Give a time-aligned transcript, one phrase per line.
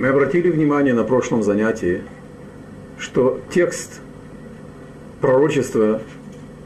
[0.00, 2.00] Мы обратили внимание на прошлом занятии,
[2.98, 4.00] что текст
[5.20, 6.00] пророчества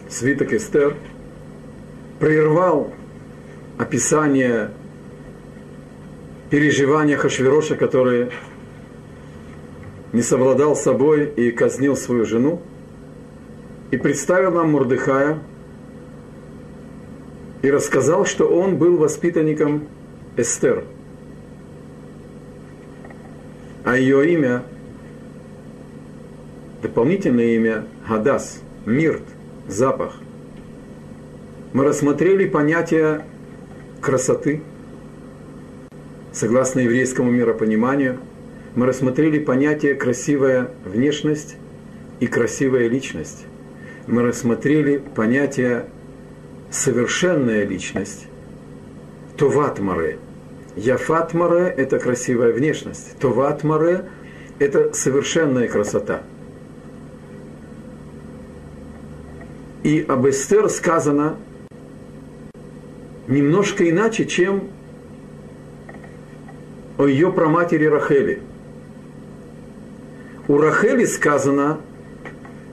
[0.08, 0.95] свиток Эстер
[2.20, 2.92] прервал
[3.76, 4.70] описание
[6.49, 8.30] переживания Хашвироша, который
[10.12, 12.62] не совладал с собой и казнил свою жену,
[13.91, 15.41] и представил нам Мурдыхая
[17.62, 19.89] и рассказал, что он был воспитанником
[20.37, 20.85] Эстер,
[23.85, 24.62] а ее имя,
[26.83, 29.23] дополнительное имя Гадас, Мирт,
[29.69, 30.16] запах.
[31.73, 33.25] Мы рассмотрели понятие
[34.01, 34.62] красоты,
[36.33, 38.19] согласно еврейскому миропониманию,
[38.75, 41.56] мы рассмотрели понятие красивая внешность
[42.20, 43.47] и красивая личность.
[44.06, 45.87] Мы рассмотрели понятие
[46.70, 48.27] совершенная личность,
[49.37, 50.19] товат маре.
[50.77, 53.16] Яфат маре– это красивая внешность.
[53.19, 54.06] Товат маре–
[54.59, 56.23] это совершенная красота.
[59.84, 61.36] И об Эстер сказано
[63.28, 64.69] немножко иначе, чем
[66.98, 68.41] о ее праматери Рахели.
[70.48, 71.80] У Рахели сказано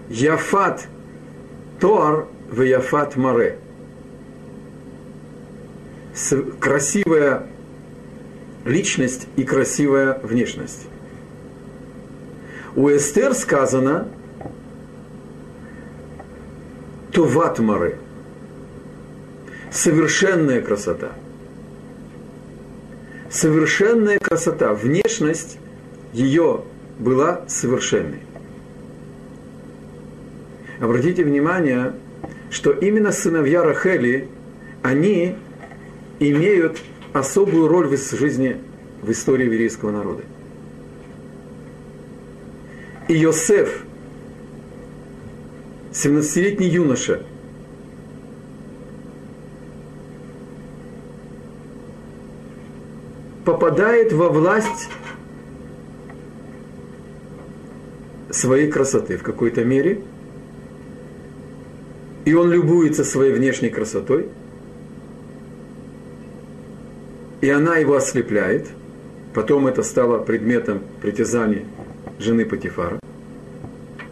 [0.09, 0.88] Яфат
[1.79, 3.57] Тоар в Яфат Маре.
[6.59, 7.47] Красивая
[8.65, 10.87] личность и красивая внешность.
[12.75, 14.07] У Эстер сказано
[17.11, 17.97] Туват Маре.
[19.71, 21.11] Совершенная красота.
[23.29, 24.73] Совершенная красота.
[24.73, 25.57] Внешность
[26.13, 26.63] ее
[26.99, 28.19] была совершенной.
[30.79, 31.93] Обратите внимание,
[32.49, 34.27] что именно сыновья Рахели,
[34.81, 35.35] они
[36.19, 36.79] имеют
[37.13, 38.57] особую роль в жизни,
[39.01, 40.23] в истории еврейского народа.
[43.07, 43.83] И Йосеф,
[45.91, 47.23] 17-летний юноша,
[53.44, 54.89] попадает во власть
[58.29, 60.01] своей красоты в какой-то мере,
[62.23, 64.29] и он любуется своей внешней красотой,
[67.41, 68.68] и она его ослепляет,
[69.34, 71.66] потом это стало предметом притязаний
[72.19, 73.00] жены Патифара,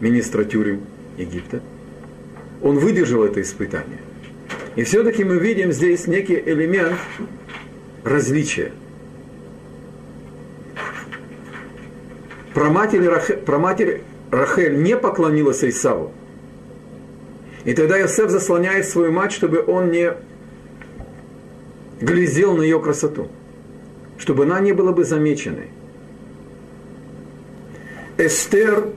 [0.00, 0.82] министра Тюрем
[1.16, 1.60] Египта.
[2.60, 4.00] Он выдержал это испытание.
[4.76, 6.96] И все-таки мы видим здесь некий элемент
[8.04, 8.72] различия.
[12.52, 16.12] Проматерь, Рахель, проматерь Рахель не поклонилась Исаву.
[17.64, 20.14] И тогда Иосиф заслоняет свою мать, чтобы он не
[22.00, 23.28] глядел на ее красоту,
[24.18, 25.70] чтобы она не была бы замеченной.
[28.18, 28.88] Эстер,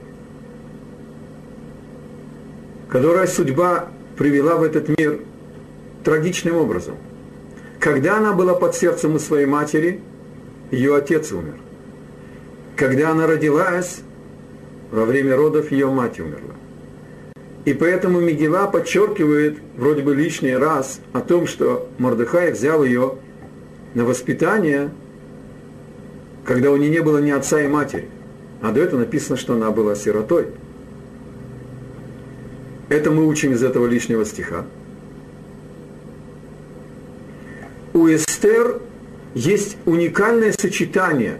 [2.89, 5.19] которая судьба привела в этот мир
[6.03, 6.95] трагичным образом.
[7.79, 10.01] Когда она была под сердцем у своей матери,
[10.71, 11.55] ее отец умер.
[12.75, 14.01] Когда она родилась,
[14.91, 16.55] во время родов ее мать умерла.
[17.65, 23.15] И поэтому Мигела подчеркивает вроде бы лишний раз о том, что Мордыхай взял ее
[23.93, 24.91] на воспитание,
[26.43, 28.09] когда у нее не было ни отца и матери.
[28.61, 30.47] А до этого написано, что она была сиротой.
[32.89, 34.65] Это мы учим из этого лишнего стиха.
[37.93, 38.81] У Эстер
[39.35, 41.39] есть уникальное сочетание.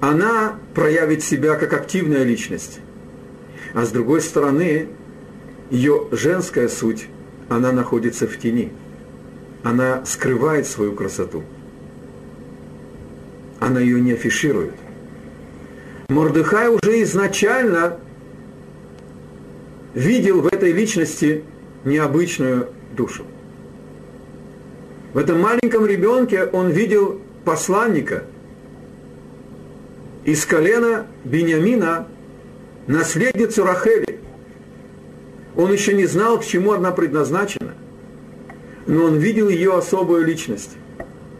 [0.00, 2.80] Она проявит себя как активная личность
[3.74, 4.88] а с другой стороны,
[5.70, 7.08] ее женская суть,
[7.48, 8.72] она находится в тени.
[9.62, 11.42] Она скрывает свою красоту.
[13.60, 14.74] Она ее не афиширует.
[16.08, 17.98] Мордыхай уже изначально
[19.94, 21.44] видел в этой личности
[21.84, 23.24] необычную душу.
[25.14, 28.24] В этом маленьком ребенке он видел посланника
[30.24, 32.08] из колена Бениамина,
[32.86, 34.20] наследницу Рахели.
[35.56, 37.74] Он еще не знал, к чему она предназначена,
[38.86, 40.76] но он видел ее особую личность.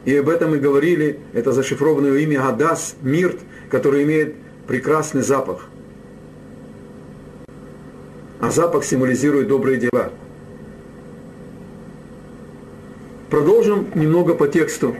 [0.04, 3.38] И об этом мы говорили, это зашифрованное имя Гадас, Мирт,
[3.70, 4.34] который имеет
[4.66, 5.68] прекрасный запах.
[8.40, 10.10] А запах символизирует добрые дела.
[13.30, 14.96] Продолжим немного по тексту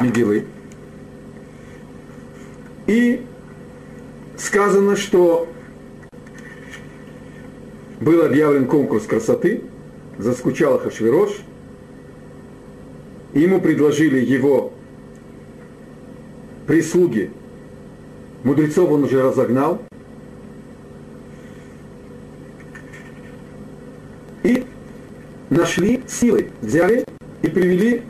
[0.00, 0.44] Мигилы.
[2.86, 3.24] И
[4.38, 5.48] сказано, что
[8.00, 9.62] был объявлен конкурс красоты,
[10.16, 11.30] заскучал Хашвирош,
[13.34, 14.72] ему предложили его
[16.66, 17.30] прислуги,
[18.44, 19.82] мудрецов он уже разогнал,
[24.44, 24.64] и
[25.50, 27.04] нашли силой, взяли
[27.42, 28.02] и привели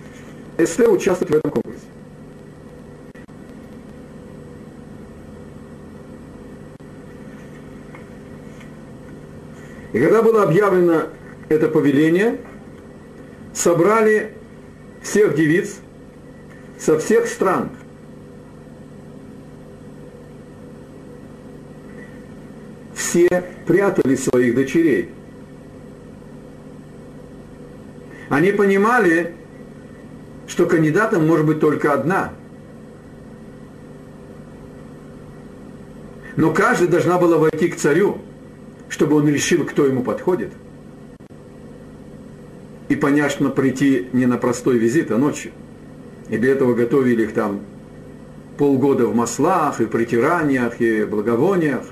[0.59, 1.69] Эстер участвовать в этом конкурсе.
[9.93, 11.03] И когда было объявлено
[11.49, 12.39] это повеление,
[13.55, 14.35] собрали
[15.03, 15.77] всех девиц
[16.79, 17.71] со всех стран.
[22.95, 25.11] Все прятали своих дочерей.
[28.29, 29.35] Они понимали,
[30.47, 32.33] что кандидатом может быть только одна.
[36.37, 38.19] Но каждая должна была войти к царю,
[38.89, 40.53] чтобы он решил, кто ему подходит.
[42.89, 45.53] И, понятно, прийти не на простой визит, а ночью.
[46.29, 47.61] И для этого готовили их там
[48.57, 51.85] полгода в маслах, и притираниях, и благовониях.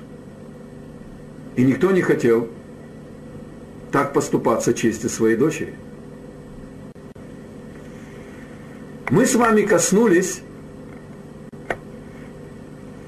[1.55, 2.49] И никто не хотел
[3.91, 5.73] так поступаться чести своей дочери.
[9.09, 10.41] Мы с вами коснулись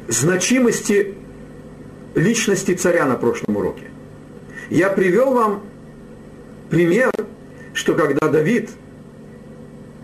[0.07, 1.15] значимости
[2.15, 3.85] личности царя на прошлом уроке.
[4.69, 5.63] Я привел вам
[6.69, 7.11] пример,
[7.73, 8.69] что когда Давид,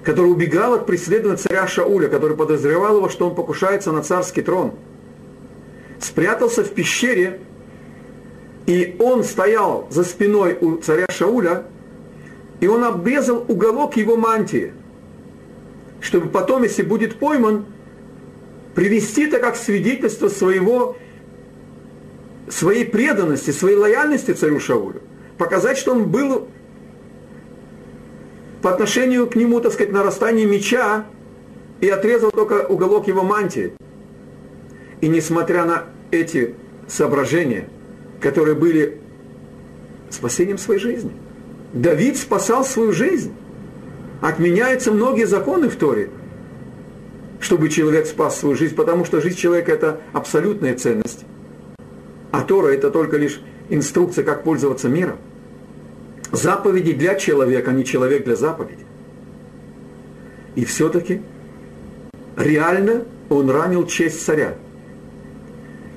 [0.04, 4.74] который убегал от преследования царя Шауля, который подозревал его, что он покушается на царский трон,
[6.00, 7.40] спрятался в пещере,
[8.66, 11.66] и он стоял за спиной у царя Шауля,
[12.60, 14.74] и он обрезал уголок его мантии,
[16.02, 17.66] чтобы потом, если будет пойман,
[18.74, 20.98] привести это как свидетельство своего
[22.50, 25.02] своей преданности, своей лояльности царю Шаулю,
[25.38, 26.48] показать, что он был
[28.62, 31.06] по отношению к нему, так сказать, нарастание меча
[31.82, 33.74] и отрезал только уголок его мантии.
[35.02, 36.56] И несмотря на эти
[36.88, 37.68] соображения,
[38.22, 39.00] которые были
[40.10, 41.12] спасением своей жизни,
[41.74, 43.34] Давид спасал свою жизнь.
[44.22, 46.10] Отменяются многие законы в Торе,
[47.40, 51.26] чтобы человек спас свою жизнь, потому что жизнь человека– это абсолютная ценность.
[52.36, 53.40] А Тора это только лишь
[53.70, 55.16] инструкция, как пользоваться миром.
[56.34, 58.84] Заповеди для человека, а не человек для заповеди.
[60.56, 61.22] И все-таки
[62.36, 64.56] реально он ранил честь царя.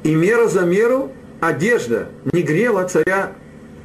[0.05, 3.33] И мера за меру одежда не грела царя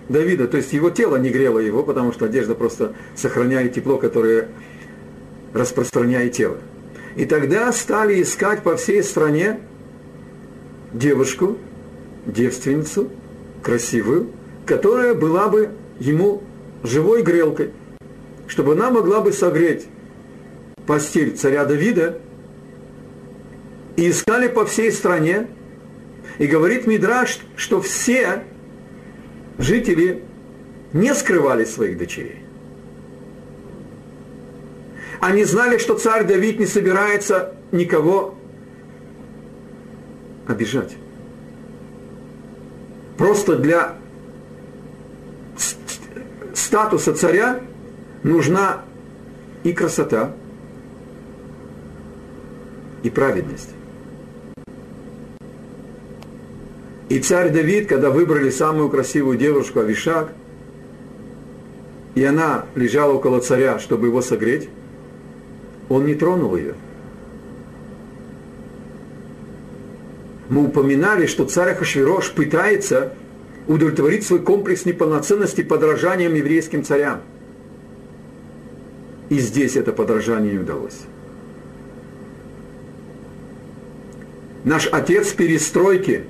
[0.10, 4.50] Давида, то есть его тело не грело его, потому что одежда просто сохраняет тепло, которое
[5.54, 6.58] распространяет тело.
[7.16, 9.60] И тогда стали искать по всей стране
[10.94, 11.58] девушку,
[12.26, 13.10] девственницу,
[13.62, 14.30] красивую,
[14.66, 16.44] которая была бы ему
[16.84, 17.72] живой грелкой,
[18.48, 19.88] чтобы она могла бы согреть
[20.86, 22.20] постель царя Давида,
[23.96, 25.48] и искали по всей стране,
[26.40, 28.44] и говорит Мидраш, что все
[29.60, 30.24] жители
[30.94, 32.40] не скрывали своих дочерей.
[35.20, 38.36] Они знали, что царь Давид не собирается никого
[40.48, 40.96] обижать.
[43.18, 43.96] Просто для
[46.54, 47.62] статуса царя
[48.24, 48.82] нужна
[49.64, 50.34] и красота,
[53.04, 53.70] и праведность.
[57.10, 60.34] И царь Давид, когда выбрали самую красивую девушку Авишак,
[62.16, 64.70] и она лежала около царя, чтобы его согреть,
[65.90, 66.76] он не тронул ее–
[70.54, 73.14] мы упоминали, что царь Ахашвирош пытается
[73.68, 77.22] удовлетворить свой комплекс неполноценности подражанием еврейским царям.
[79.30, 81.00] И здесь это подражание не удалось.
[84.64, 86.26] Наш отец перестройки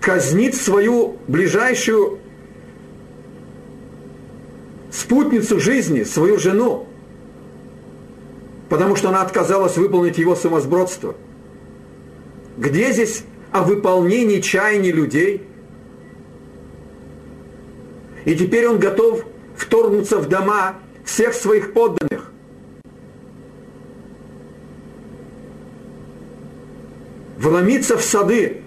[0.00, 2.18] казнит свою ближайшую
[4.90, 6.88] спутницу жизни, свою жену,
[8.68, 11.14] потому что она отказалась выполнить его самосбродство–
[12.58, 13.22] где здесь
[13.52, 15.46] о выполнении чаяний людей?
[18.24, 19.24] И теперь он готов
[19.56, 20.74] вторгнуться в дома
[21.04, 22.32] всех своих подданных.
[27.38, 28.60] Вломиться в сады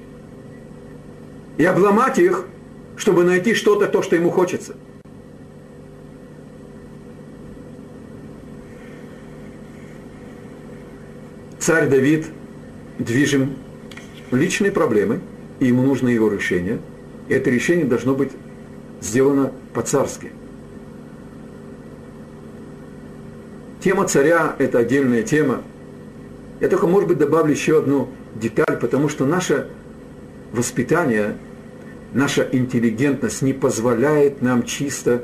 [1.57, 2.47] и обломать их,
[2.95, 4.77] чтобы найти что-то, то, что ему хочется.
[11.59, 12.27] Царь Давид
[12.97, 13.57] движим
[14.31, 15.19] личные проблемы,
[15.59, 16.79] и ему нужно его решение.
[17.27, 18.31] И это решение должно быть
[19.01, 20.31] сделано по-царски.
[23.83, 25.61] Тема царя– это отдельная тема.
[26.59, 29.69] Я только, может быть, добавлю еще одну деталь, потому что наше
[30.51, 31.35] воспитание,
[32.13, 35.23] наша интеллигентность не позволяет нам чисто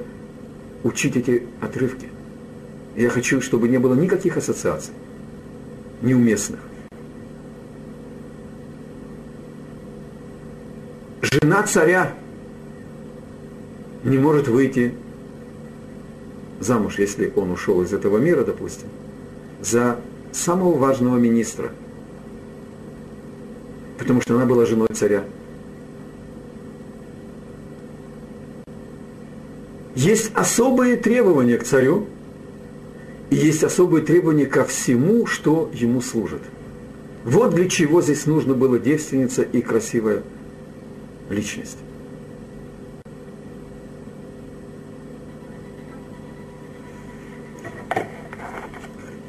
[0.84, 2.08] учить эти отрывки.
[2.96, 4.94] Я хочу, чтобы не было никаких ассоциаций
[6.02, 6.60] неуместных.
[11.32, 12.14] Жена царя
[14.04, 14.94] не может выйти
[16.60, 18.88] замуж, если он ушел из этого мира, допустим,
[19.62, 20.00] за
[20.32, 21.72] самого важного министра,
[23.98, 25.24] потому что она была женой царя.
[29.96, 32.06] Есть особые требования к царю,
[33.30, 36.42] и есть особые требования ко всему, что ему служит.
[37.26, 40.24] Вот для чего здесь нужно было девственница и красивая
[41.30, 41.78] личность.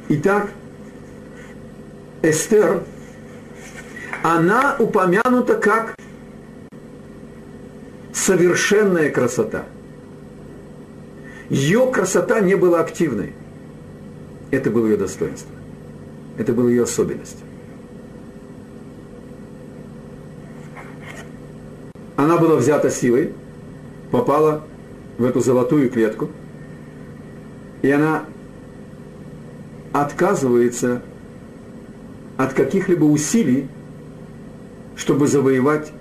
[0.09, 0.49] Итак,
[2.23, 2.83] Эстер,
[4.23, 5.95] она упомянута как
[8.11, 9.65] совершенная красота.
[11.49, 13.33] Ее красота не была активной.
[14.51, 15.53] Это было ее достоинство.
[16.37, 17.37] Это была ее особенность.
[22.19, 23.31] Она была взята силой,
[24.11, 24.65] попала
[25.17, 26.29] в эту золотую клетку,
[27.81, 28.25] и она
[29.93, 31.01] отказывается
[32.35, 33.69] от каких-либо усилий,
[34.97, 35.93] чтобы завоевать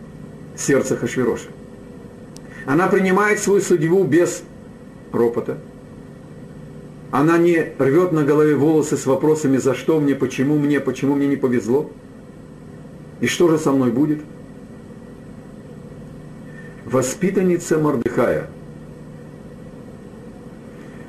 [0.57, 1.51] сердце Хашвироша.
[2.67, 4.43] Она принимает свою судьбу без
[5.13, 5.59] ропота.
[7.13, 11.29] Она не рвет на голове волосы с вопросами «за что мне?», «почему мне?», «почему мне
[11.29, 11.93] не повезло?»,
[13.21, 14.19] «и что же со мной будет?».
[16.91, 18.47] Воспитанница Мордыхая,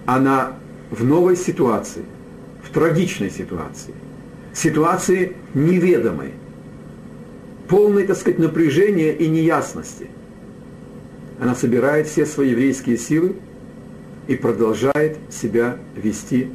[0.06, 0.54] она
[0.92, 2.04] в новой ситуации–
[2.70, 3.94] в трагичной ситуации,
[4.54, 6.34] ситуации неведомой,
[7.68, 10.08] полной, так сказать, напряжения и неясности.
[11.40, 13.36] Она собирает все свои еврейские силы
[14.28, 16.50] и продолжает себя вести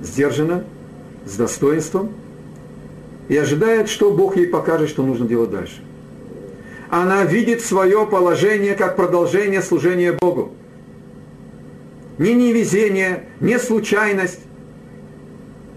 [0.00, 0.64] сдержанно,
[1.26, 2.12] с достоинством,
[3.28, 5.82] и ожидает, что Бог ей покажет, что нужно делать дальше.
[6.90, 10.52] Она видит свое положение как продолжение служения Богу.
[12.18, 14.40] Ни невезение, ни случайность,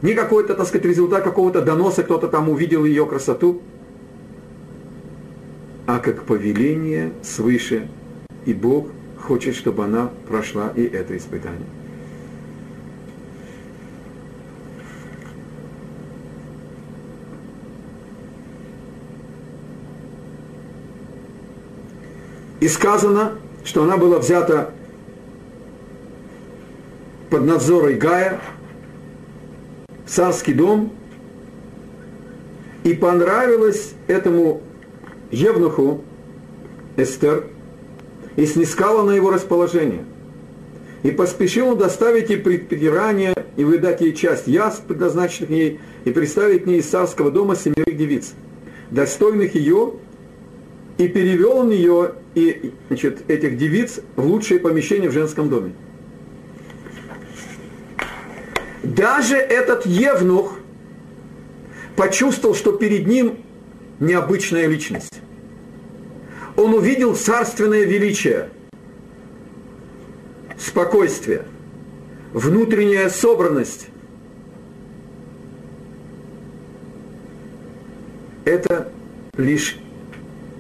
[0.02, 3.62] не какой-то, так сказать, результат какого-то доноса, кто-то там увидел ее красоту,
[5.86, 7.88] а как повеление свыше.
[8.46, 8.88] И Бог
[9.20, 11.68] хочет, чтобы она прошла и это испытание.
[22.62, 24.72] И сказано, что она была взята
[27.32, 28.40] под надзором Гая,
[30.06, 30.94] царский дом,
[32.84, 34.62] и понравилось этому
[35.32, 36.04] Евнуху
[36.98, 37.48] Эстер,
[38.36, 40.06] и снискала на его расположение.
[41.02, 46.64] И поспешил он доставить ей предпирание и выдать ей часть яств, предназначенных ей, и представить
[46.64, 48.34] к ней из царского дома семерых девиц,
[48.92, 49.94] достойных ее,
[51.00, 55.74] и перевел он ее и значит, этих девиц в лучшее помещение в женском доме.
[58.84, 60.58] Даже этот Евнух
[61.96, 63.38] почувствовал, что перед ним
[64.00, 65.22] необычная личность.
[66.58, 68.50] Он увидел царственное величие,
[70.58, 71.46] спокойствие,
[72.34, 73.88] внутренняя собранность.
[78.46, 78.92] Это
[79.38, 79.78] лишь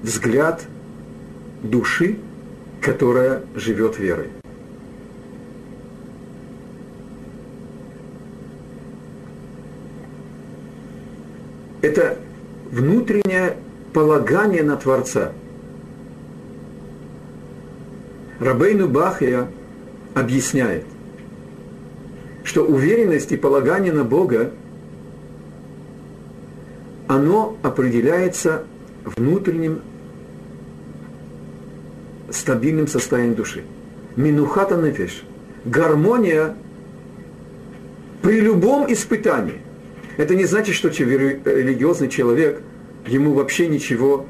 [0.03, 0.65] взгляд
[1.63, 2.17] души,
[2.81, 4.29] которая живет верой.
[11.81, 12.17] это
[12.71, 13.57] внутреннее
[13.93, 15.33] полагание на Творца.
[18.39, 19.47] Рабейну Бахия
[20.15, 20.85] объясняет,
[22.43, 24.51] что уверенность и полагание на Бога,
[27.07, 28.63] оно определяется
[29.03, 29.81] внутренним
[32.31, 33.63] стабильным состоянием души.
[34.15, 35.23] Минухата нефеш.
[35.65, 36.55] Гармония
[38.21, 39.61] при любом испытании–
[40.17, 42.61] это не значит, что религиозный человек,
[43.07, 44.25] ему вообще ничего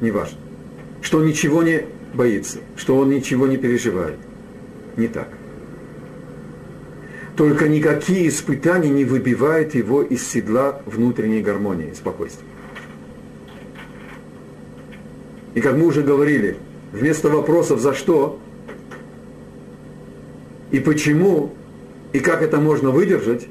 [0.00, 0.38] не важно.
[1.00, 1.84] Что он ничего не
[2.14, 4.18] боится, что он ничего не переживает.
[4.96, 5.28] Не так.
[7.36, 12.46] Только никакие испытания не выбивают его из седла внутренней гармонии спокойствия.
[15.54, 16.56] И как мы уже говорили,
[16.92, 18.38] вместо вопросов «за что?»
[20.70, 21.52] и «почему?»
[22.12, 23.48] и как это можно выдержать,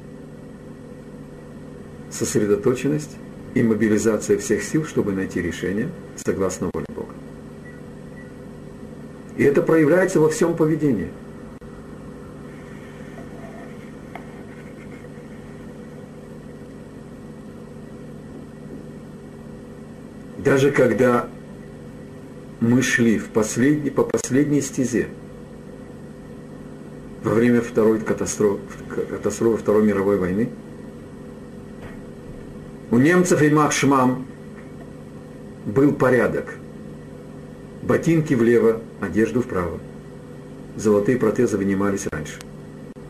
[2.12, 3.17] сосредоточенность
[3.53, 7.13] и мобилизация всех сил, чтобы найти решение согласно воле Бога.
[9.38, 11.10] И это проявляется во всем поведении.
[20.38, 21.27] Даже когда
[22.62, 25.08] мы шли в последний, по последней стезе
[27.24, 28.62] во время второй катастрофы,
[29.10, 30.50] катастрофы Второй мировой войны,
[32.91, 34.25] у немцев и Махшмам
[35.65, 36.56] был порядок.
[37.82, 39.80] Ботинки влево, одежду вправо.
[40.75, 42.39] Золотые протезы вынимались раньше.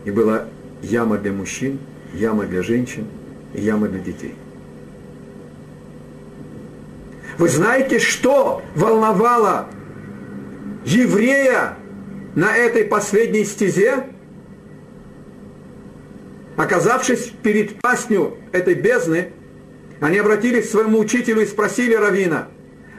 [0.06, 0.46] И была
[0.82, 1.80] яма для мужчин,
[2.14, 3.06] яма для женщин
[3.54, 4.36] и яма для детей.
[7.42, 9.68] Вы знаете, что волновало
[10.86, 11.76] еврея
[12.36, 14.06] на этой последней стезе?
[16.56, 19.34] Оказавшись перед пасню этой бездны,
[20.02, 22.50] они обратились к своему учителю и спросили Равина,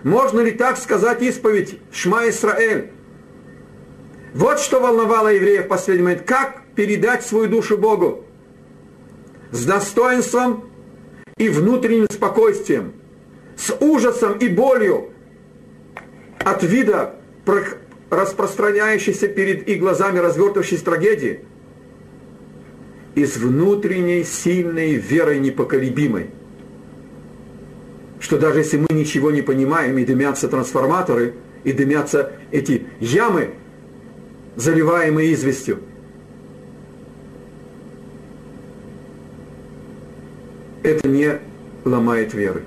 [0.03, 2.91] можно ли так сказать исповедь Шма Исраэль?
[4.35, 6.23] Вот что волновало евреев в последний момент.
[6.27, 8.25] Как передать свою душу Богу?
[9.53, 10.65] С достоинством
[11.37, 12.95] и внутренним спокойствием,
[13.57, 15.11] с ужасом и болью
[16.39, 17.17] от вида
[18.11, 21.41] распространяющейся перед их глазами развертывающейся трагедии,
[23.15, 26.31] и с внутренней сильной верой непоколебимой–
[28.23, 33.51] что даже если мы ничего не понимаем, и дымятся трансформаторы, и дымятся эти ямы,
[34.55, 35.81] заливаемые известью,
[40.85, 41.41] это не
[41.85, 42.63] ломает веры.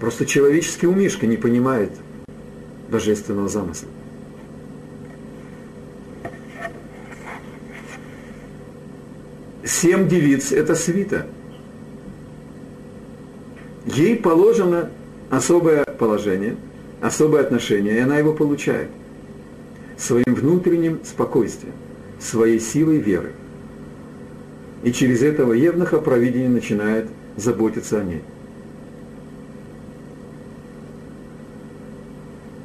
[0.00, 1.92] Просто человеческий умишка не понимает
[2.88, 3.88] божественного замысла.
[9.64, 11.26] Семь девиц– это свита–
[13.86, 14.90] ей положено
[15.30, 16.56] особое положение,
[17.00, 18.88] особое отношение, и она его получает
[19.96, 21.74] своим внутренним спокойствием,
[22.18, 23.32] своей силой веры.
[24.82, 28.22] И через этого Евнаха провидение начинает заботиться о ней.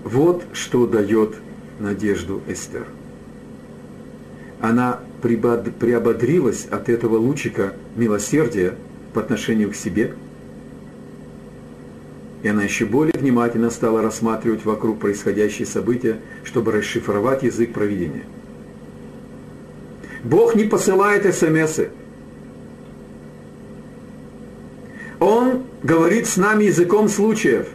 [0.06, 1.36] Вот что дает
[1.80, 2.88] надежду Эстер.
[4.62, 8.76] Она приободрилась от этого лучика милосердия
[9.14, 10.14] по отношению к себе–
[12.46, 18.22] и она еще более внимательно стала рассматривать вокруг происходящие события, чтобы расшифровать язык провидения.
[20.24, 21.90] Бог не посылает смсы.
[25.20, 27.68] Он говорит с нами языком случаев.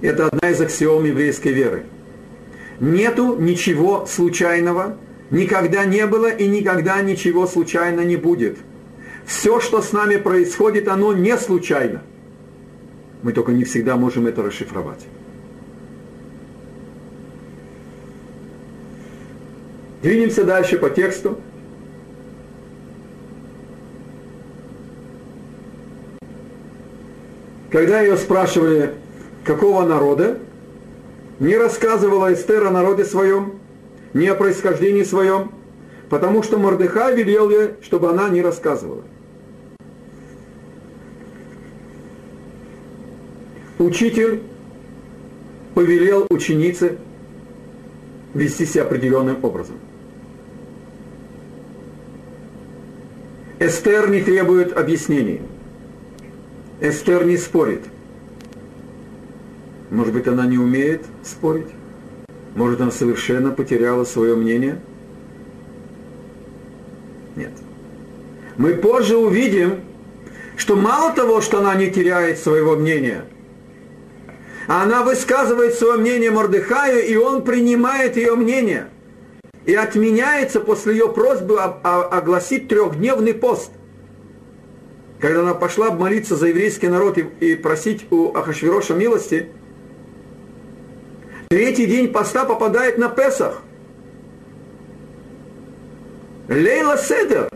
[0.00, 1.84] Это одна из аксиом еврейской веры.
[2.80, 4.96] Нету ничего случайного,
[5.30, 8.58] никогда не было и никогда ничего случайно не будет–
[9.28, 12.02] все, что с нами происходит, оно не случайно.
[13.22, 15.04] Мы только не всегда можем это расшифровать.
[20.02, 21.38] Двинемся дальше по тексту.
[27.70, 28.94] Когда ее спрашивали,
[29.48, 30.38] какого народа,
[31.40, 33.54] не рассказывала Эстер о народе своем,
[34.12, 35.52] ни о происхождении своем,
[36.10, 39.04] потому что Мордыхай велел ей, чтобы она не рассказывала.
[43.78, 44.42] Учитель
[45.74, 46.98] повелел ученице
[48.34, 49.76] вести себя определенным образом.
[53.58, 55.40] Эстер не требует объяснений.
[56.82, 57.80] Эстер не спорит.
[59.90, 61.68] Может быть, она не умеет спорить?
[62.54, 64.80] Может, она совершенно потеряла свое мнение?
[67.36, 67.52] Нет.
[68.56, 69.80] Мы позже увидим,
[70.56, 73.24] что мало того, что она не теряет своего мнения–
[74.68, 78.88] она высказывает свое мнение Мордыхаю, и он принимает ее мнение.
[79.64, 83.70] И отменяется после ее просьбы огласить трехдневный пост.
[85.20, 89.48] Когда она пошла молиться за еврейский народ и просить у Ахашвироша милости,
[91.48, 93.62] третий день поста попадает на Песах.
[96.48, 97.50] Лейла Седер.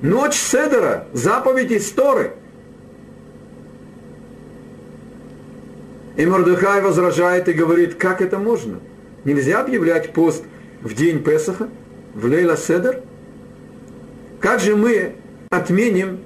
[0.00, 2.30] Ночь Седера, заповедь истории.
[6.16, 8.80] И Мордыхай возражает и говорит, как это можно?
[9.24, 10.44] Нельзя объявлять пост
[10.80, 11.68] в день Песаха,
[12.14, 13.02] в Лейла Седер?
[14.40, 15.14] Как же мы
[15.50, 16.20] отменим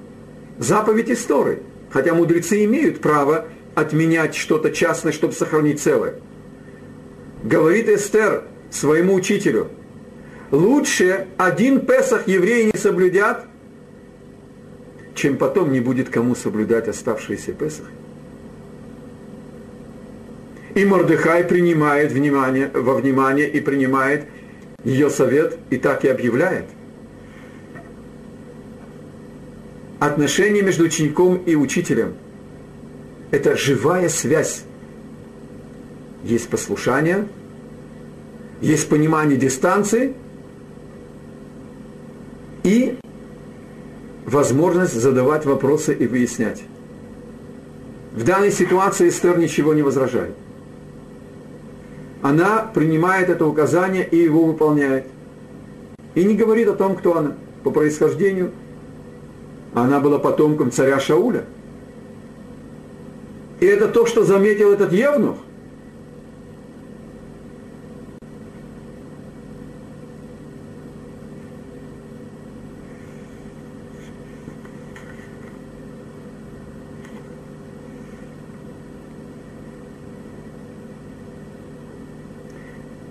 [0.57, 1.59] заповедь истории?
[1.91, 3.45] Хотя мудрецы имеют право
[3.77, 6.15] отменять что-то частное, чтобы сохранить целое.
[7.43, 9.67] Говорит Эстер своему учителю,
[10.49, 13.45] лучше один Песах евреи не соблюдят,
[15.13, 17.85] чем потом не будет кому соблюдать оставшиеся Песах.
[20.73, 24.25] И Мордыхай принимает внимание, во внимание и принимает
[24.83, 26.65] ее совет и так и объявляет.
[29.99, 32.15] Отношения между учеником и учителем–
[33.31, 34.63] это живая связь.
[36.23, 37.27] Есть послушание,
[38.61, 40.13] есть понимание дистанции
[42.63, 42.97] и
[44.25, 46.63] возможность задавать вопросы и выяснять.
[48.13, 50.33] В данной ситуации Эстер ничего не возражает.
[52.21, 55.05] Она принимает это указание и его выполняет.
[56.15, 58.51] И не говорит о том, кто она по происхождению.
[59.73, 61.45] Она была потомком царя Шауля.
[63.59, 65.37] И это то, что заметил этот Евнух.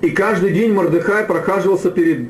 [0.02, 2.28] И каждый день Мордыхай прохаживался перед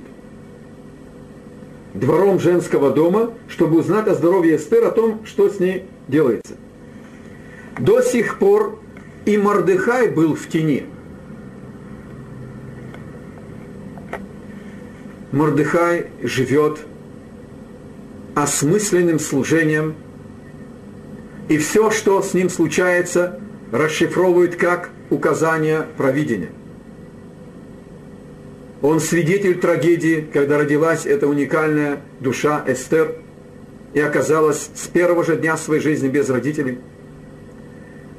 [1.92, 6.55] двором женского дома, чтобы узнать о здоровье Эстер, о том, что с ней делается.
[7.79, 8.79] До сих пор
[9.25, 10.87] и Мордыхай был в тени.
[15.33, 16.79] Мордыхай живет
[18.35, 19.95] осмысленным служением,
[21.49, 23.41] и все, что с ним случается,
[23.73, 26.51] расшифровывает как указание провидения–
[28.83, 33.17] он свидетель трагедии, когда родилась эта уникальная душа Эстер
[33.95, 36.79] и оказалась с первого же дня своей жизни без родителей.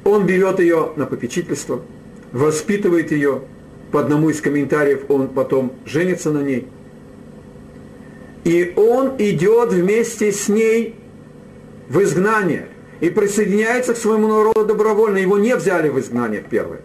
[0.08, 1.82] Он берет ее на попечительство,
[2.32, 3.42] воспитывает ее.
[3.92, 6.66] По одному из комментариев он потом женится на ней.
[8.42, 10.96] И он идет вместе с ней
[11.90, 12.68] в изгнание
[13.00, 15.18] и присоединяется к своему народу добровольно.
[15.18, 16.80] Его не взяли в изгнание первое.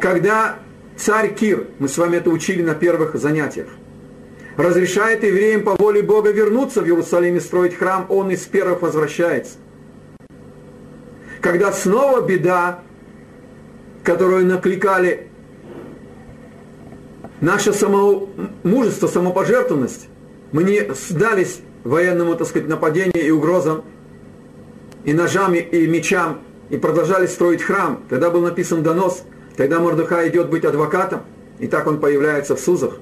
[0.00, 0.60] Когда
[0.96, 3.66] Царь Кир, мы с вами это учили на первых занятиях,
[4.56, 9.54] разрешает евреям по воле Бога вернуться в Иерусалим и строить храм, он из первых возвращается.
[11.42, 12.80] Когда снова беда,
[14.02, 15.28] которую накликали
[17.42, 18.30] наше само,
[18.62, 20.08] мужество, самопожертвованность,
[20.52, 23.84] мы не сдались военному, так сказать, нападению и угрозам,
[25.04, 28.02] и ножам, и мечам, и продолжали строить храм.
[28.08, 29.24] Тогда был написан донос–
[29.56, 31.22] Тогда Мордыхай идет быть адвокатом,
[31.58, 32.98] и так он появляется в Сузах.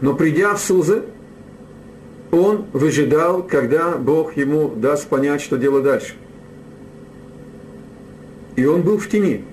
[0.00, 1.02] Но придя в Сузы,
[2.30, 6.14] он выжидал, когда Бог ему даст понять, что делать дальше.
[8.56, 9.44] И он был в тени.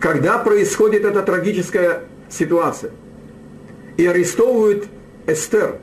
[0.00, 2.90] Когда происходит эта трагическая ситуация,
[3.96, 4.88] и арестовывают
[5.26, 5.78] Эстер,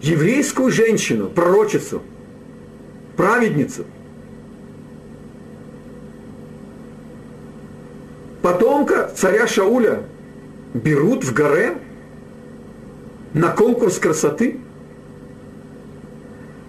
[0.00, 2.02] еврейскую женщину, пророчицу,
[3.16, 3.84] праведницу–
[8.44, 10.02] потомка царя Шауля
[10.74, 11.78] берут в горе
[13.32, 14.58] на конкурс красоты.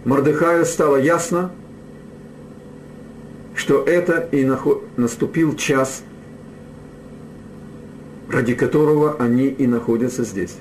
[0.05, 1.51] Мордыхаю стало ясно,
[3.55, 4.49] что это и
[4.97, 6.03] наступил час,
[8.29, 10.55] ради которого они и находятся здесь.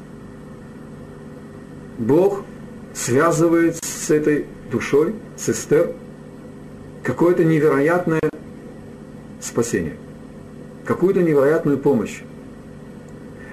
[1.98, 2.42] Бог
[2.94, 5.92] связывает с этой душой, с Эстер,
[7.02, 8.20] какое-то невероятное
[9.40, 9.96] спасение
[10.84, 12.20] какую-то невероятную помощь.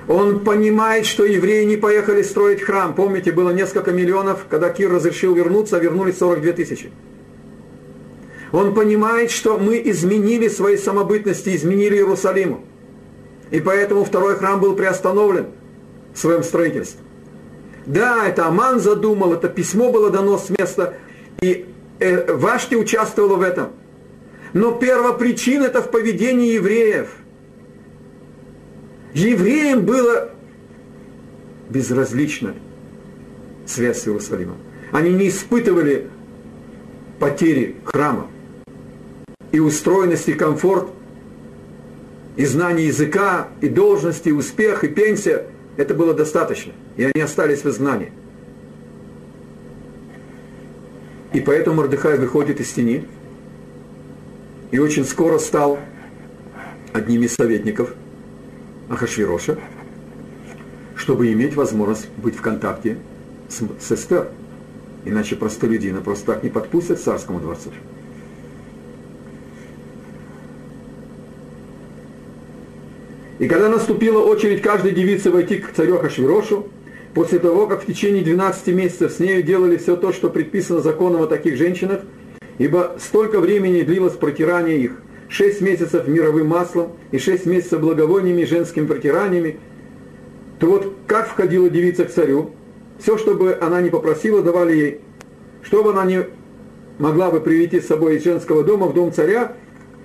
[0.07, 2.93] Он понимает, что евреи не поехали строить храм.
[2.93, 6.91] Помните, было несколько миллионов, когда Кир разрешил вернуться, а вернулись 42 тысячи.
[8.51, 12.65] Он понимает, что мы изменили свои самобытности, изменили Иерусалиму.
[13.49, 15.47] И поэтому второй храм был приостановлен
[16.13, 17.01] в своем строительстве.
[17.85, 20.95] Да, это Аман задумал, это письмо было дано с места,
[21.41, 21.65] и
[21.99, 23.69] э, Вашти участвовала в этом.
[24.53, 27.09] Но первопричина это в поведении евреев–
[29.13, 30.31] Евреям было
[31.69, 32.53] безразлично
[33.65, 34.57] связь с Иерусалимом.
[34.91, 36.07] Они не испытывали
[37.19, 38.27] потери храма.
[39.51, 40.89] И устроенность, и комфорт,
[42.37, 45.45] и знание языка, и должности, и успех, и пенсия–
[45.77, 46.73] это было достаточно.
[46.95, 48.11] И они остались в изгнании.
[51.33, 53.05] И поэтому Мордыхай выходит из тени
[54.71, 55.79] и очень скоро стал
[56.93, 57.93] одним из советников–
[58.91, 59.57] Ахашвироша,
[60.95, 62.97] чтобы иметь возможность быть в контакте
[63.47, 64.27] с, с Эстер.
[65.05, 67.71] Иначе простолюдина просто так не подпустят к царскому дворцу.
[73.41, 76.67] И когда наступила очередь каждой девицы войти к царю Хашвирошу,
[77.15, 81.23] после того, как в течение 12 месяцев с нею делали все то, что предписано законом
[81.23, 82.01] о таких женщинах,
[82.59, 84.91] ибо столько времени длилось протирание их,
[85.29, 89.57] 6 месяцев мировым маслом и 6 месяцев благовониями и женскими протираниями,
[90.59, 92.51] то вот как входила девица к царю,
[92.99, 94.99] все, что бы она не попросила, давали ей.
[95.63, 96.27] Что бы она не
[96.99, 99.53] могла бы привести с собой из женского дома в дом царя,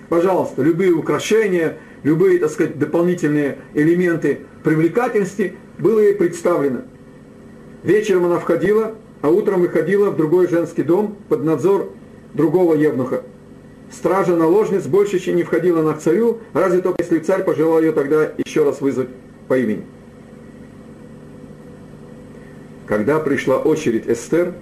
[0.08, 6.82] пожалуйста, любые украшения, любые, так сказать, дополнительные элементы привлекательности было ей представлено.
[7.82, 11.90] Вечером она входила, а утром выходила в другой женский дом под надзор
[12.34, 13.22] другого евнуха.
[13.90, 18.32] Стража наложниц больше еще не входила на царю, разве только если царь пожелал ее тогда
[18.44, 19.08] еще раз вызвать
[19.48, 19.84] по имени.
[22.86, 24.54] Когда пришла очередь Эстер,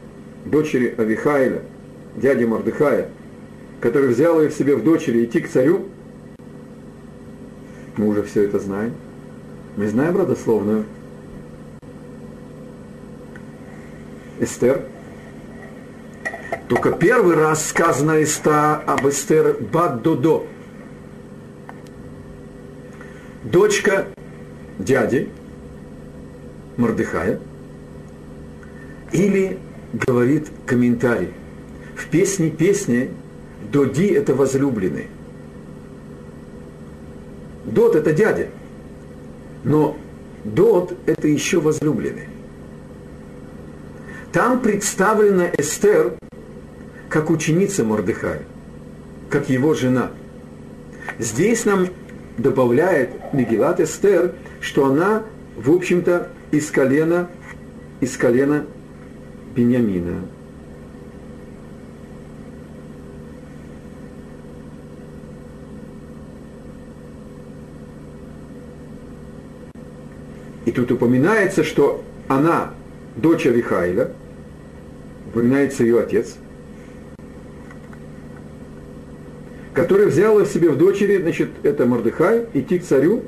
[0.45, 1.63] дочери Авихаиля,
[2.17, 3.09] дяди Мордыхая,
[3.81, 5.87] который взял ее в себе в дочери идти к царю,
[7.97, 8.95] мы уже все это знаем.
[9.77, 10.85] Мы знаем родословную
[14.41, 14.83] Эстер.
[16.69, 20.47] Только первый раз сказано Эста об Эстер Бад-Додо.
[23.45, 24.07] Дочка
[24.79, 25.29] дяди
[26.77, 27.39] Мордыхая.
[29.13, 29.59] Или,
[29.93, 31.33] говорит комментарий,
[31.95, 33.11] в песне песни
[33.71, 35.09] Доди– это возлюбленный.
[37.65, 38.49] Дот– это дядя.
[39.65, 39.97] Но
[40.45, 42.29] Дот– это еще возлюбленный.
[44.33, 46.15] Там представлена Эстер
[47.09, 48.43] как ученица Мордыхая,
[49.31, 50.11] как его жена.
[51.19, 51.87] Здесь нам
[52.37, 55.23] добавляет Мегилат Эстер, что она,
[55.57, 57.31] в общем-то, из колена,
[58.01, 58.67] из колена
[59.55, 60.23] Беньямина.
[70.65, 72.73] И тут упоминается, что она
[73.17, 74.13] дочь Авихайля,
[75.29, 76.37] упоминается ее отец,
[79.75, 83.25] который взял в себе в дочери, значит, это Мордыхай, идти к царю,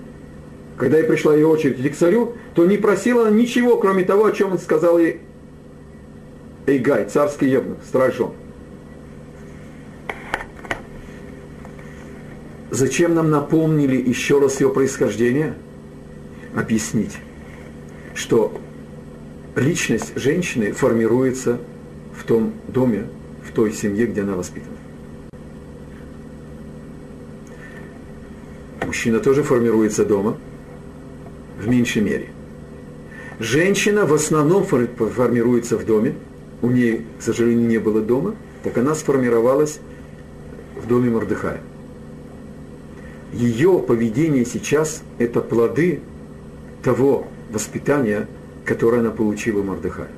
[0.76, 4.32] когда ей пришла ее очередь идти к царю, то не просила ничего, кроме того, о
[4.32, 5.20] чем он сказал ей
[6.66, 8.32] Эйгай, царский евнух, стражон.
[12.70, 15.54] Зачем нам напомнили еще раз ее происхождение?
[16.54, 17.18] Объяснить,
[18.16, 18.58] что
[19.54, 21.60] личность женщины формируется
[22.18, 23.06] в том доме,
[23.46, 24.76] в той семье, где она воспитана.
[28.84, 30.38] Мужчина тоже формируется дома,
[31.60, 32.28] в меньшей мере.
[33.38, 36.14] Женщина в основном формируется в доме,
[36.62, 39.78] у нее, к сожалению, не было дома, так она сформировалась
[40.82, 41.60] в доме Мордыхая.
[43.34, 46.00] Ее поведение сейчас– это плоды
[46.82, 48.26] того воспитания,
[48.64, 50.08] которое она получила Мордыхая.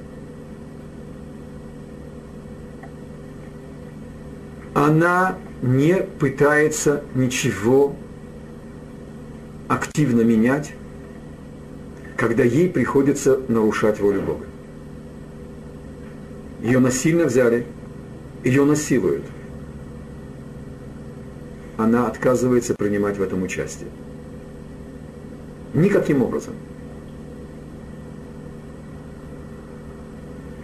[4.75, 7.97] Она не пытается ничего
[9.67, 10.73] активно менять,
[12.17, 14.47] когда ей приходится нарушать волю Бога.
[16.63, 17.67] Ее насильно взяли,
[18.45, 19.25] ее насилуют.
[21.77, 23.89] Она отказывается принимать в этом участие.
[25.75, 26.55] Никаким образом.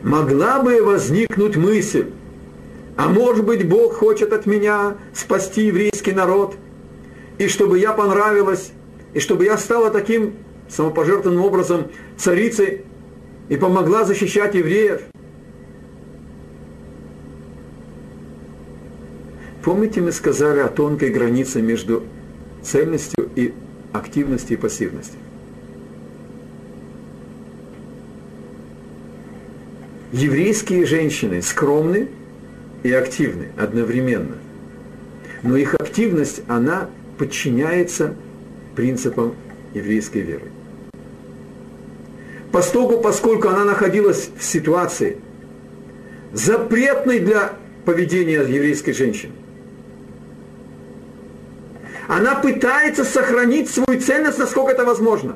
[0.05, 2.11] Могла бы возникнуть мысль,
[2.95, 6.57] а может быть Бог хочет от меня спасти еврейский народ,
[7.39, 8.73] и чтобы я понравилась
[9.15, 10.35] и чтобы я стала таким
[10.69, 11.87] самопожертвованным образом
[12.19, 12.83] царицей
[13.49, 15.01] и помогла защищать евреев.
[19.63, 22.03] Помните, мы сказали о тонкой границе между
[22.63, 23.55] цельностью и
[23.95, 25.24] активностью и пассивностью.
[30.15, 32.09] Еврейские женщины скромны
[32.85, 34.37] и активны одновременно.
[35.43, 38.15] Но их активность, она подчиняется
[38.77, 39.35] принципам
[39.75, 40.53] еврейской веры.
[42.53, 45.17] Поскольку, поскольку она находилась в ситуации,
[46.33, 49.33] запретной для поведения еврейской женщины,
[52.07, 55.35] она пытается сохранить свою ценность, насколько это возможно.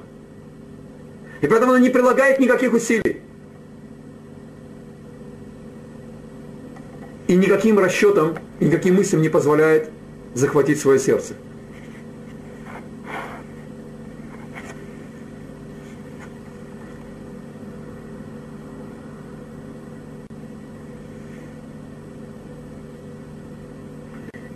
[1.40, 3.17] И поэтому она не прилагает никаких усилий.
[7.28, 9.90] и никаким расчетом, и никаким мыслям не позволяет
[10.34, 11.34] захватить свое сердце.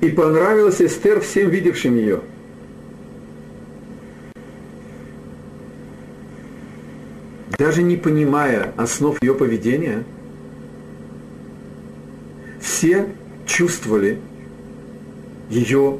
[0.00, 2.22] И понравилась Эстер всем видевшим ее.
[7.56, 10.04] Даже не понимая основ ее поведения–
[12.62, 13.08] все
[13.44, 14.20] чувствовали
[15.50, 15.98] ее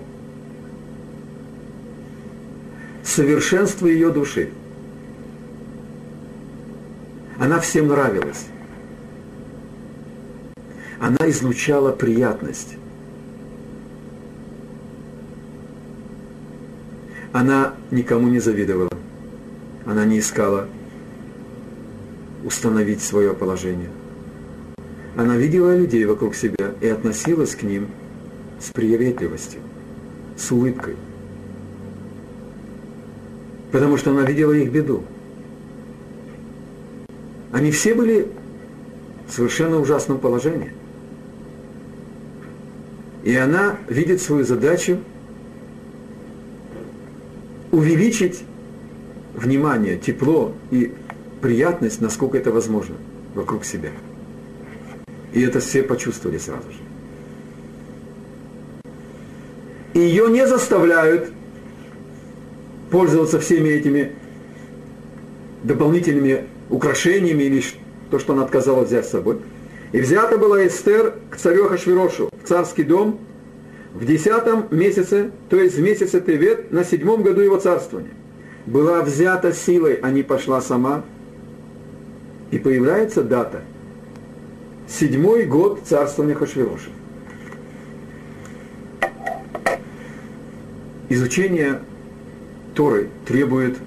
[3.03, 4.51] совершенство ее души.
[7.39, 8.47] Она всем нравилась.
[11.01, 12.77] Она излучала приятность.
[17.33, 18.91] Она никому не завидовала.
[19.85, 20.69] Она не искала
[22.45, 23.91] установить свое положение.
[25.17, 27.89] Она видела людей вокруг себя и относилась к ним
[28.59, 29.61] с приветливостью,
[30.37, 30.97] с улыбкой.
[33.71, 35.03] Потому что она видела их беду.
[37.53, 38.29] Они все были
[39.29, 40.73] в совершенно ужасном положении.
[43.23, 44.99] И она видит свою задачу
[47.71, 48.45] увеличить
[49.35, 50.93] внимание, тепло и
[51.41, 52.97] приятность, насколько это возможно,
[53.35, 53.91] вокруг себя.
[55.33, 56.79] И это все почувствовали сразу же.
[59.95, 61.31] И ее не заставляют
[62.91, 64.13] пользоваться всеми этими
[65.63, 67.63] дополнительными украшениями или
[68.11, 69.39] то, что она отказалась взять с собой.
[69.93, 73.19] И взята была Эстер к царю Хашвирошу в царский дом
[73.95, 78.13] в десятом месяце, то есть в месяце Тевет, на седьмом году его царствования.
[78.65, 81.05] Была взята силой, а не пошла сама.
[82.51, 83.63] И появляется дата.
[84.99, 86.91] Седьмой год царствования Хашвироша.
[91.09, 91.81] Изучение
[92.75, 93.79] Торы требует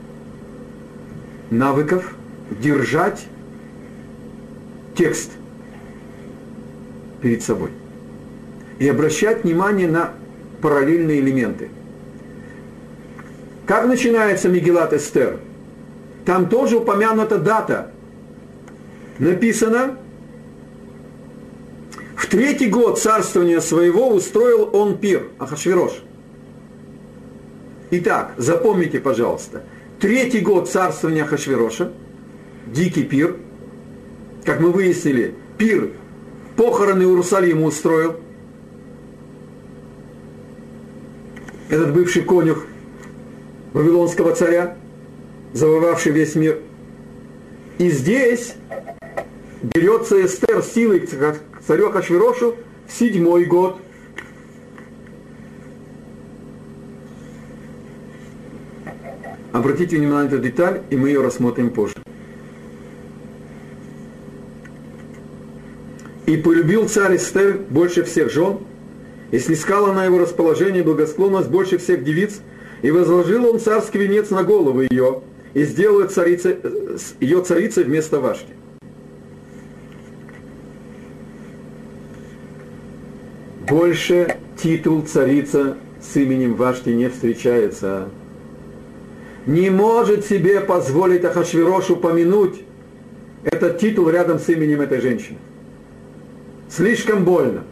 [1.52, 2.16] навыков
[2.50, 3.28] держать
[4.96, 5.32] текст
[7.22, 7.70] перед собой
[8.80, 10.12] и обращать внимание на
[10.62, 11.70] параллельные элементы.
[13.68, 15.40] Как начинается Мегилат Эстер?
[16.26, 17.92] Там тоже упомянута дата.
[19.20, 19.98] Написано,
[22.36, 25.94] третий год царствования своего устроил он пир, Ахашвирош.
[27.92, 29.64] Итак, запомните, пожалуйста,
[30.02, 31.94] третий год царствования Ахашвироша,
[32.68, 33.38] дикий пир,
[34.44, 35.92] как мы выяснили, пир
[36.58, 38.18] похороны Иерусалима устроил,
[41.70, 42.66] этот бывший конюх
[43.72, 44.78] Вавилонского царя,
[45.54, 46.60] завоевавший весь мир.
[47.78, 48.56] И здесь
[49.64, 51.00] берется Эстер силой
[51.66, 52.56] царю Хашвирошу
[52.88, 53.78] в седьмой год.
[59.52, 61.96] Обратите внимание на эту деталь, и мы ее рассмотрим позже.
[66.26, 68.60] И полюбил царь Эстер больше всех жен,
[69.32, 72.42] и снискала на его расположение благосклонность больше всех девиц,
[72.82, 75.22] и возложил он царский венец на голову ее,
[75.54, 76.58] и сделал ее царицей,
[77.22, 78.54] ее царицей вместо Вашки.
[83.68, 88.10] Больше титул царица с именем Вашки не встречается.
[89.48, 92.62] Не может себе позволить Ахашвирош упомянуть
[93.44, 95.38] этот титул рядом с именем этой женщины.
[96.70, 97.64] Слишком больно.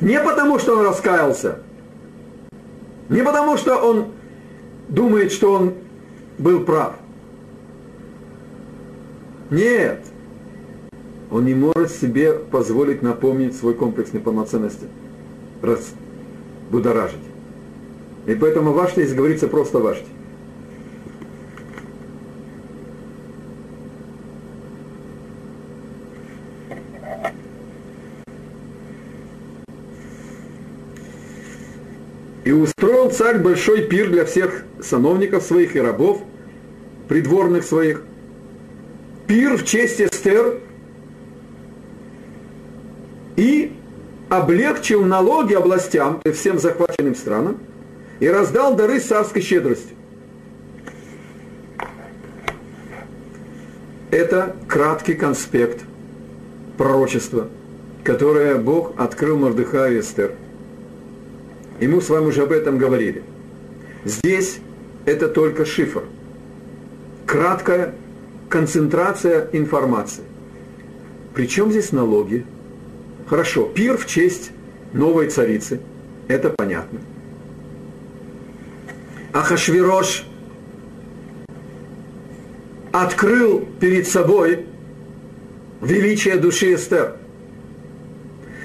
[0.00, 1.60] Не потому, что он раскаялся,
[3.08, 4.12] не потому, что он
[4.88, 5.74] думает, что он
[6.38, 6.94] был прав.
[9.50, 10.04] Нет.
[11.30, 14.86] Он не может себе позволить напомнить свой комплекс неполноценности,
[15.62, 15.92] раз
[16.70, 17.20] будоражить.
[18.26, 20.06] И поэтому вашти, здесь говорится просто вашти.
[32.44, 36.22] И устроил царь большой пир для всех сановников своих и рабов,
[37.06, 38.02] придворных своих.
[39.28, 40.58] Пир в честь Эстер
[43.40, 43.72] и
[44.28, 47.58] облегчил налоги областям, есть всем захваченным странам,
[48.20, 49.96] и раздал дары царской щедростью.
[54.10, 55.80] Это краткий конспект
[56.76, 57.48] пророчества,
[58.04, 60.32] которое Бог открыл Мордыхаю и Эстер–
[61.80, 63.22] и мы с вами уже об этом говорили.
[64.04, 64.58] Здесь
[65.06, 66.04] это только шифр.
[67.26, 67.94] Краткая
[68.50, 70.24] концентрация информации.
[71.34, 72.44] Причем здесь налоги?
[73.30, 74.50] Хорошо, пир в честь
[74.92, 75.80] новой царицы.
[76.26, 76.98] Это понятно.
[79.32, 80.24] Ахашвирош
[82.90, 84.66] открыл перед собой
[85.80, 87.18] величие души Эстер.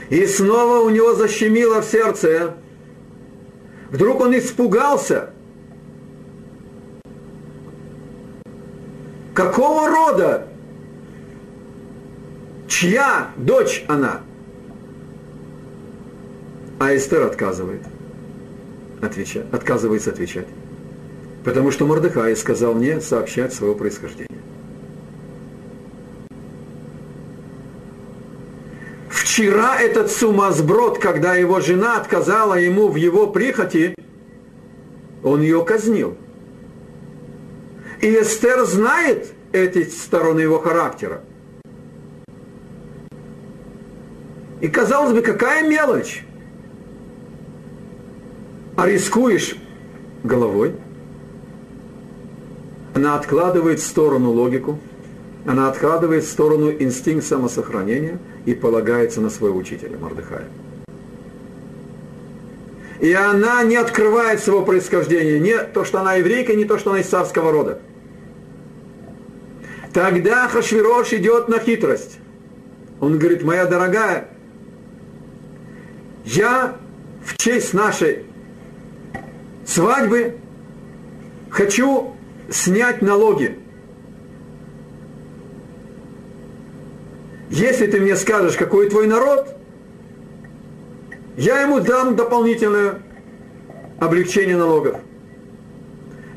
[0.10, 2.56] И снова у него защемило в сердце
[3.92, 5.30] Вдруг он испугался.
[9.36, 10.48] какого рода,
[12.68, 14.25] чья дочь она.
[16.78, 17.82] А Эстер отказывает,
[19.02, 20.48] отвечать, отказывается отвечать.
[21.46, 24.28] Потому что Мордыхай сказал мне сообщать своего происхождения.
[29.10, 33.96] Вчера этот сумасброд, когда его жена отказала ему в его прихоти,
[35.24, 36.18] он ее казнил.
[38.02, 41.22] И Эстер знает эти стороны его характера.
[44.62, 46.24] И казалось бы, какая мелочь.
[48.76, 49.56] А рискуешь
[50.24, 50.74] головой.
[52.94, 54.80] Она откладывает в сторону логику,
[55.46, 60.48] она откладывает в сторону инстинкт самосохранения и полагается на своего учителя Мордыхая.
[63.02, 67.02] И она не открывает своего происхождения, не то, что она еврейка, не то, что она
[67.02, 67.80] из царского рода.
[69.94, 72.18] Тогда Хашвирош идет на хитрость.
[73.00, 74.30] Он говорит, моя дорогая,
[76.24, 76.78] я
[77.24, 78.24] в честь нашей
[79.66, 80.36] свадьбы
[81.50, 82.14] хочу
[82.50, 83.58] снять налоги.
[87.50, 89.56] Если ты мне скажешь, какой твой народ,
[91.38, 93.02] я ему дам дополнительное
[94.00, 95.00] облегчение налогов.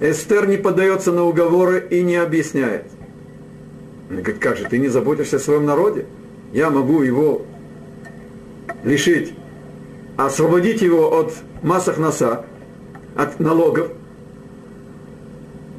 [0.01, 2.87] Эстер не поддается на уговоры и не объясняет.
[4.11, 6.07] Он говорит, как же, ты не заботишься о своем народе?
[6.53, 7.43] Я могу его
[8.85, 9.35] лишить,
[10.17, 12.47] освободить его от массах носа,
[13.19, 13.91] от налогов.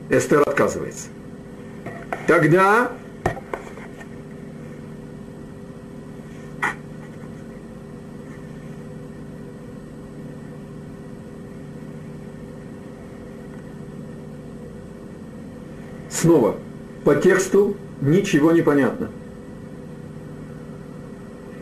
[0.10, 1.08] Эстер отказывается.
[2.28, 2.92] Тогда
[16.10, 16.58] снова
[17.06, 19.10] по тексту ничего не понятно.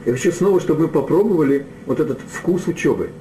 [0.07, 3.11] Я хочу снова, чтобы мы попробовали вот этот вкус учебы.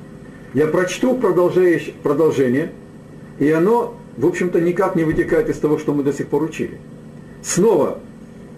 [0.54, 2.72] Я прочту продолжение,
[3.38, 6.78] и оно, в общем-то, никак не вытекает из того, что мы до сих пор учили.
[7.42, 7.98] Снова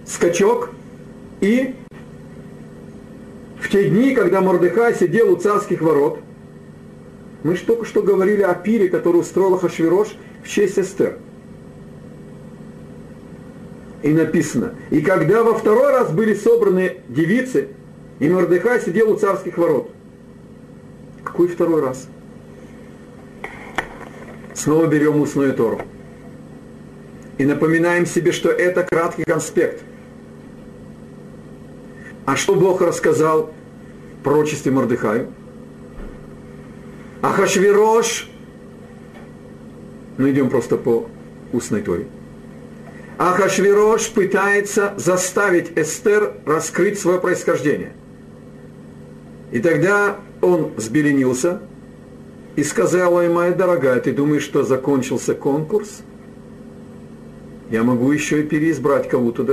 [0.07, 0.70] скачок,
[1.41, 1.74] и
[3.61, 6.20] в те дни, когда Мордыхай сидел у царских ворот,
[7.43, 10.09] мы же только что говорили о пире, который устроил Хашвирош
[10.43, 11.18] в честь Эстер–
[14.03, 17.68] и написано, и когда во второй раз были собраны девицы,
[18.20, 19.91] и Мордыхай сидел у царских ворот.
[21.29, 22.09] Какой второй раз?
[24.55, 25.83] Снова берем устную Тору.
[27.37, 29.83] И напоминаем себе, что это краткий конспект.
[32.24, 33.53] А что Бог рассказал
[34.24, 35.29] пророчестве Мордыхаю?
[37.20, 38.31] Ахашвирош,
[40.16, 41.09] ну идем просто по
[41.53, 42.07] устной Торе.
[43.18, 47.93] Ахашвирош пытается заставить Эстер раскрыть свое происхождение.
[49.51, 51.61] И тогда он взбеленился
[52.57, 56.03] и сказал, ой, моя дорогая, ты думаешь, что закончился конкурс?
[57.70, 59.44] Я могу еще и переизбрать кого-то,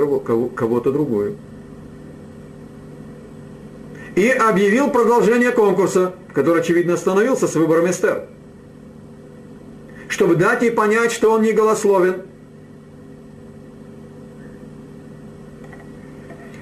[0.55, 1.35] кого-то другую.
[4.15, 8.27] И объявил продолжение конкурса, который, очевидно, остановился с выбором Эстер.
[10.07, 12.21] Чтобы дать ей понять, что он не голословен–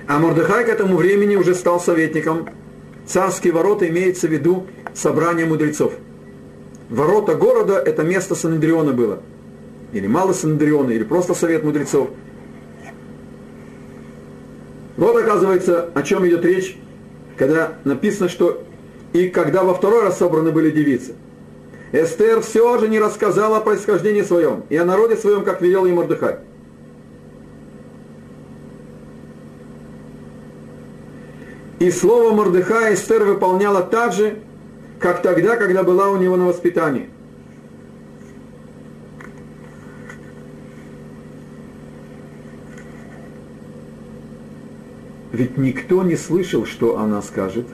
[0.07, 2.47] А Мордыхай к этому времени уже стал советником.
[3.06, 5.93] Царские ворота имеется в виду собрание мудрецов.
[6.89, 9.20] Ворота города– это место Санандриона было.
[9.91, 12.10] Или мало Санандриона, или просто совет мудрецов.
[14.95, 16.78] Вот оказывается, о чем идет речь,
[17.38, 18.64] когда написано, что
[19.12, 21.14] и когда во второй раз собраны были девицы.
[21.91, 25.93] Эстер все же не рассказала о происхождении своем и о народе своем, как велел ей
[25.93, 26.38] Мордыхай.
[31.84, 34.38] И слово Мордыха Эстер выполняла так же,
[34.99, 37.09] как тогда, когда была у него на воспитании.
[45.34, 47.65] Ведь никто не слышал, что она скажет.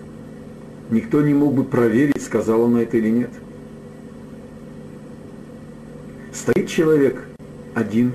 [0.89, 3.29] Никто не мог бы проверить, сказала она это или нет.
[6.33, 7.27] Стоит человек
[7.75, 8.13] один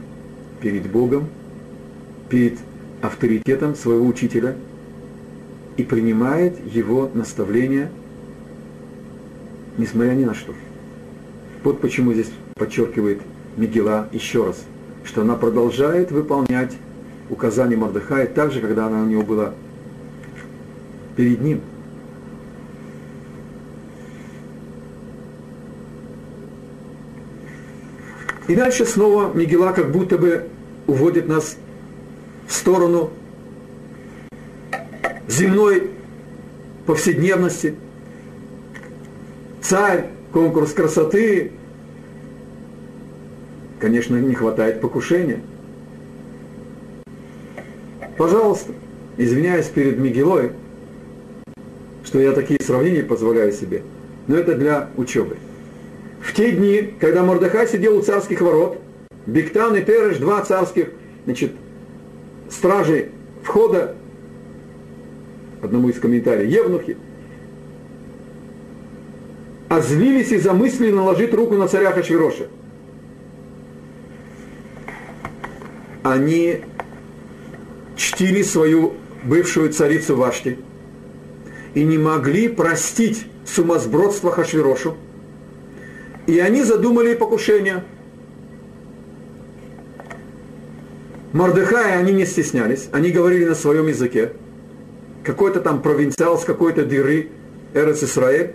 [0.60, 1.28] перед Богом,
[2.28, 2.58] перед
[3.00, 4.56] авторитетом своего учителя–
[5.76, 7.90] и принимает его наставления,
[9.76, 10.54] несмотря ни на что.
[11.62, 13.20] Вот почему здесь подчеркивает
[13.56, 14.62] Мигела еще раз,
[15.04, 16.72] что она продолжает выполнять
[17.30, 19.54] указания Мордыхая так же, когда она у него была
[21.16, 21.60] перед ним.
[28.46, 30.48] И дальше снова Мигела как будто бы
[30.86, 31.56] уводит нас
[32.46, 33.10] в сторону
[35.34, 35.90] земной
[36.86, 37.74] повседневности.
[39.60, 41.52] Царь, конкурс красоты.
[43.80, 45.40] Конечно, не хватает покушения.
[48.16, 48.72] Пожалуйста,
[49.16, 50.52] извиняюсь перед Мигелой,
[52.04, 53.82] что я такие сравнения позволяю себе,
[54.28, 55.36] но это для учебы.
[56.20, 58.78] В те дни, когда Мордыхай сидел у царских ворот,
[59.26, 60.90] Бектан и Тереш, два царских
[61.24, 61.52] значит,
[62.50, 63.10] стражи
[63.42, 63.96] входа,
[65.64, 66.96] одному из комментариев, евнухи,
[69.68, 72.48] озвились и замыслили наложить руку на царя Хашвироша.
[76.02, 76.60] Они
[77.96, 78.94] чтили свою
[79.24, 80.58] бывшую царицу Вашти
[81.74, 84.96] и не могли простить сумасбродство Хашвирошу.
[86.26, 87.84] И они задумали покушение.
[91.32, 94.32] Мордыхая они не стеснялись, они говорили на своем языке.
[95.24, 97.30] Какой-то там провинциал с какой-то дыры,
[97.72, 98.54] Эрец Исраэль.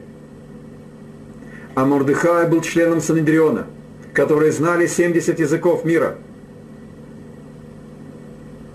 [1.76, 3.68] А Мордыхай был членом Санедриона,
[4.14, 6.18] которые знали 70 языков мира–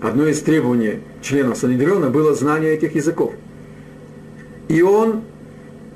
[0.07, 3.33] одно из требований членов Санедриона было знание этих языков.
[4.67, 5.23] И он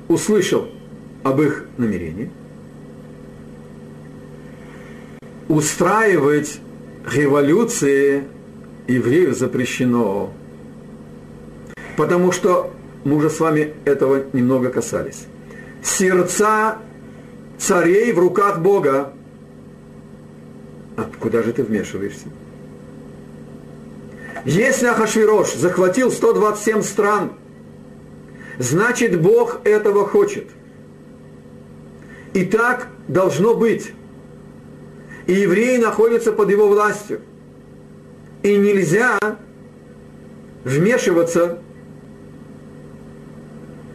[0.08, 0.68] услышал
[1.22, 2.30] об их намерении
[5.48, 6.60] устраивать
[7.12, 8.24] революции
[8.86, 10.32] евреев запрещено.
[12.00, 12.70] Потому что
[13.04, 15.26] мы уже с вами этого немного касались.
[15.82, 16.78] Сердца
[17.58, 19.12] царей в руках Бога.
[20.96, 22.28] А куда же ты вмешиваешься?
[24.46, 27.32] Если Ахашвирош захватил 127 стран,
[28.58, 30.48] значит Бог этого хочет.
[32.32, 33.92] И так должно быть.
[35.26, 37.20] И евреи находятся под его властью.
[38.42, 39.18] И нельзя
[40.64, 41.58] вмешиваться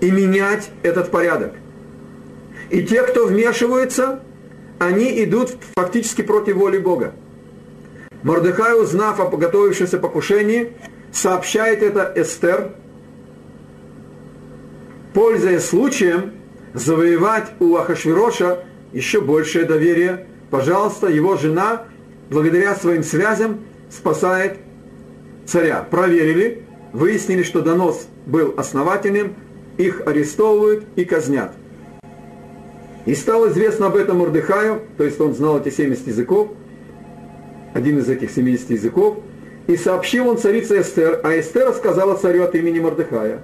[0.06, 1.53] и менять этот порядок.
[2.70, 4.20] И те, кто вмешивается,
[4.78, 7.14] они идут фактически против воли Бога.
[8.22, 10.74] Мордыхай, узнав о подготовившемся покушении,
[11.12, 12.74] сообщает это Эстер,
[15.14, 16.34] пользуясь случаем
[16.74, 18.60] завоевать у Ахашвироша
[18.93, 20.28] еще большее доверие.
[20.51, 21.86] Пожалуйста, его жена,
[22.30, 24.58] благодаря своим связям, спасает
[25.47, 25.82] царя.
[25.89, 29.36] Проверили, выяснили, что донос был основательным,
[29.78, 31.51] их арестовывают и казнят.
[33.05, 36.49] И стало известно об этом Мордыхаю, то есть он знал эти 70 языков,
[37.73, 39.19] один из этих 70 языков,
[39.67, 43.41] и сообщил он царице Эстер, а Эстер сказала царю от имени Мордыхая.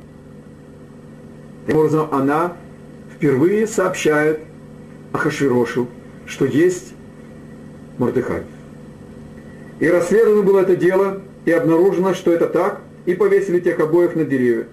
[1.65, 2.57] Таким образом, она
[3.15, 4.39] впервые сообщает
[5.13, 5.88] Ахашвирошу,
[6.25, 6.93] что есть
[7.97, 8.43] Мордыхай.
[9.79, 14.25] И расследовано было это дело, и обнаружено, что это так, и повесили тех обоих на
[14.25, 14.67] деревья.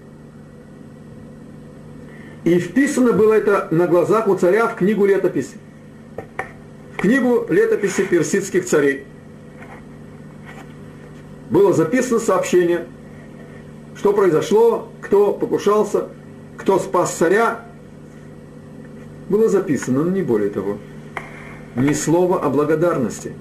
[2.43, 5.57] И вписано было это на глазах у царя в книгу летописи.
[6.93, 9.05] В книгу летописи персидских царей
[11.49, 12.85] было записано сообщение,
[13.95, 16.09] что произошло, кто покушался,
[16.57, 17.65] кто спас царя.
[19.29, 20.77] Было записано, но не более того.
[21.75, 23.33] Ни слова о благодарности.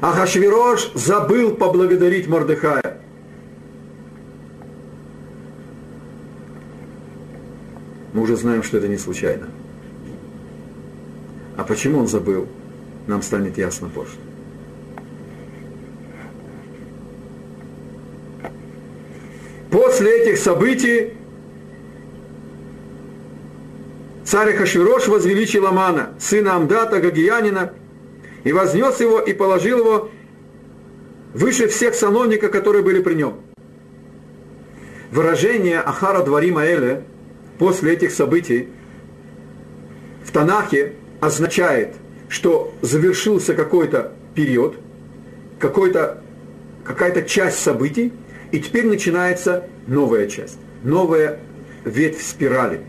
[0.00, 2.99] А Хашвирош забыл поблагодарить Мордыхая.
[8.20, 9.48] Мы уже знаем, что это не случайно.
[11.56, 12.46] А почему он забыл,
[13.06, 14.12] нам станет ясно позже.
[19.70, 21.14] После этих событий
[24.24, 27.72] царь Хашвирош возвеличил Амана, сына Амдата, Гагиянина,
[28.44, 30.10] и вознес его и положил его
[31.32, 33.40] выше всех сановников, которые были при нем.
[35.10, 37.04] Выражение Ахара Дварима Эле
[37.60, 38.70] после этих событий
[40.24, 41.94] в Танахе означает,
[42.30, 44.76] что завершился какой-то период,
[45.58, 46.22] какой-то,
[46.84, 48.14] какая-то часть событий,
[48.50, 51.38] и теперь начинается новая часть, новая
[51.84, 52.80] ветвь спирали.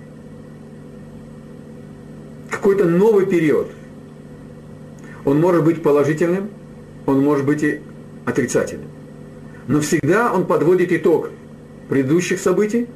[2.50, 3.72] Какой-то новый период.
[5.26, 6.50] Он может быть положительным,
[7.06, 7.82] он может быть и
[8.26, 8.88] отрицательным.
[9.68, 11.30] Но всегда он подводит итог
[11.90, 12.88] предыдущих событий,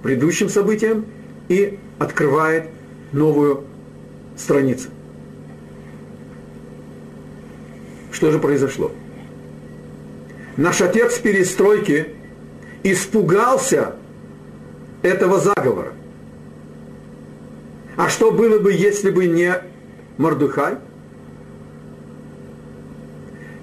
[0.00, 1.06] предыдущим событиям
[1.48, 2.68] и открывает
[3.12, 3.64] новую
[4.36, 4.88] страницу.
[8.12, 8.90] Что же произошло?
[10.56, 12.08] наш отец перестройки
[12.82, 13.96] испугался
[15.02, 15.92] этого заговора.
[17.96, 19.54] А что было бы, если бы не
[20.18, 20.76] Мордухай?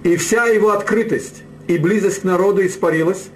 [0.04, 3.28] И вся его открытость, и близость к народу испарилась,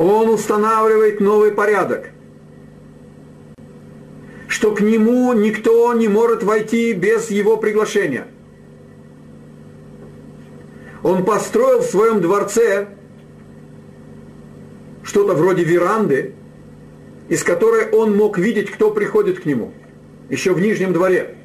[0.00, 2.08] он устанавливает новый порядок,
[4.48, 8.26] что к нему никто не может войти без его приглашения.
[11.02, 12.88] Он построил в своем дворце
[15.02, 16.32] что-то вроде веранды,
[17.28, 19.74] из которой он мог видеть, кто приходит к нему,
[20.30, 21.36] еще в Нижнем дворе.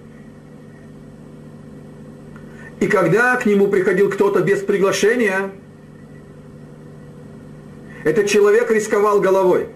[2.79, 5.51] И когда к нему приходил кто-то без приглашения–
[8.05, 9.67] этот человек рисковал головой.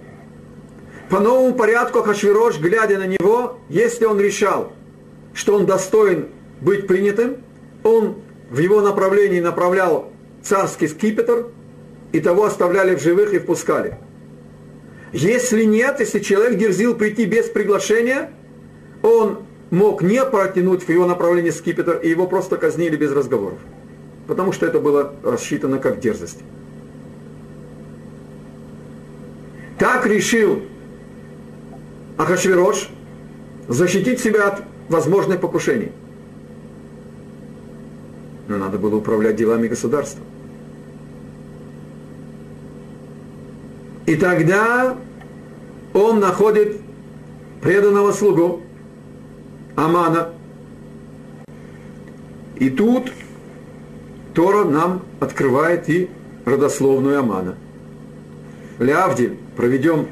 [1.09, 4.71] По новому порядку Хашвирош, глядя на него, если он решал,
[5.33, 6.27] что он достоин
[6.61, 7.37] быть принятым,
[7.83, 8.21] он
[8.51, 10.11] в его направлении направлял
[10.43, 11.47] царский скипетр,
[12.11, 13.97] и того оставляли в живых и впускали.
[15.11, 18.31] Если нет, если человек дерзил прийти без приглашения,
[19.01, 19.39] он
[19.71, 23.59] мог не протянуть в его направлении скипетр, и его просто казнили без разговоров.
[24.27, 26.39] Потому что это было рассчитано как дерзость.
[29.99, 30.61] Так решил
[32.17, 32.87] Ахашвирош
[33.67, 35.91] защитить себя от возможных покушений.
[38.47, 40.23] Но надо было управлять делами государства.
[44.05, 44.95] И тогда
[45.93, 46.77] он находит
[47.61, 48.61] преданного слугу
[49.75, 50.29] Амана.
[52.55, 53.11] И тут
[54.33, 56.09] Тора нам открывает и
[56.45, 57.57] родословную Амана.
[58.79, 60.07] Лявдиль проведем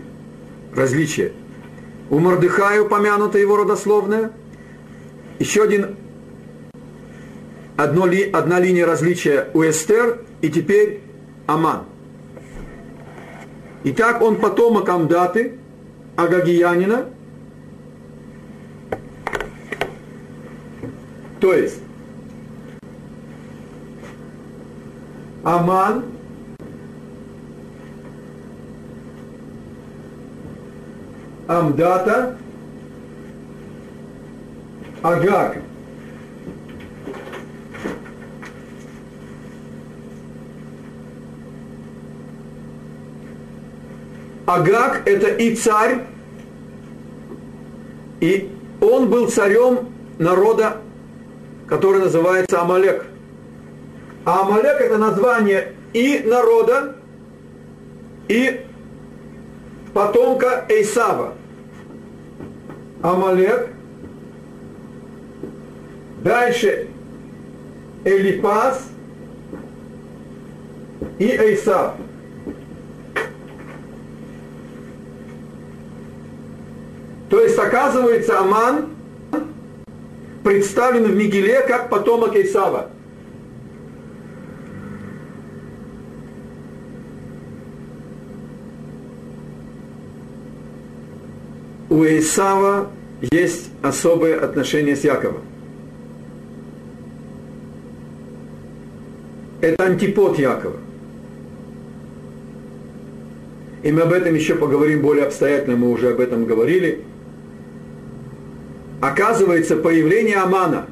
[0.75, 1.31] различие.
[2.09, 4.31] У Мордыхая упомянуто его родословное.
[5.39, 5.95] Еще один,
[7.77, 11.01] одно ли, одна линия различия у Эстер и теперь
[11.47, 11.85] Аман.
[13.85, 15.57] Итак, он потомок Амдаты,
[16.17, 17.05] Агагиянина.
[21.39, 21.79] То есть,
[25.43, 26.03] Аман–
[31.47, 32.37] Амдата,
[35.01, 35.57] Агаг.
[44.45, 46.03] Агаг– это и царь,
[48.21, 48.49] и
[48.81, 49.89] он был царем
[50.19, 50.77] народа,
[51.67, 53.05] который называется Амалек.
[54.25, 56.95] А Амалек– это название и народа,
[58.29, 58.66] и
[59.97, 61.33] потомка Эйсава.
[63.01, 63.69] Амалек.
[66.23, 66.87] Дальше
[68.05, 68.89] Элипас
[71.17, 71.95] и Эйсав.
[77.31, 78.89] То есть, оказывается, Аман
[80.43, 82.91] представлен в Мигеле как потомок Исава.
[91.89, 92.89] У Исава
[93.21, 95.41] есть особое отношение с Яковом.
[99.61, 100.77] Это антипод Якова.
[103.83, 107.03] И мы об этом еще поговорим более обстоятельно, мы уже об этом говорили.
[109.01, 110.87] Оказывается, появление Амана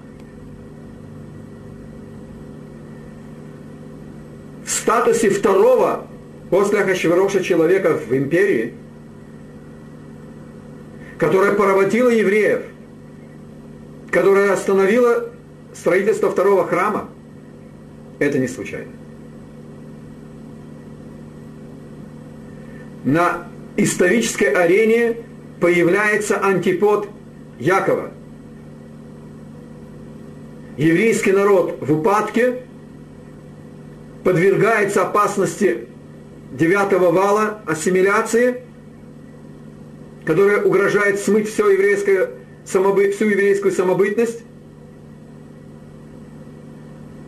[4.64, 6.08] в статусе второго
[6.50, 8.74] после Ахашвироша человека в империи–
[11.18, 12.64] которая поработила евреев,
[14.12, 15.30] которая остановила
[15.74, 17.10] строительство второго храма,
[18.20, 18.92] это не случайно.
[23.04, 23.48] На
[23.78, 25.18] исторической арене
[25.60, 27.08] появляется антипод
[27.60, 28.12] Якова.
[30.78, 32.62] Еврейский народ в упадке
[34.24, 35.88] подвергается опасности
[36.52, 38.62] девятого вала ассимиляции–
[40.26, 42.32] которая угрожает смыть все еврейское
[42.66, 43.12] самобы...
[43.12, 44.42] всю еврейскую самобытность.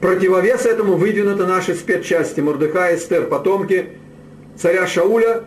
[0.02, 3.90] Противовес этому выдвинуты наши спецчасти Мордыха и Эстер, потомки
[4.56, 5.44] царя Шауля,